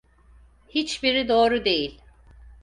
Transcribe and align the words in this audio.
Hiçbiri 0.69 1.27
doğru 1.27 1.65
değil. 1.65 2.01